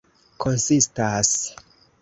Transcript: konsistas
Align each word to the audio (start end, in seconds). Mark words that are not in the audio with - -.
konsistas 0.43 1.31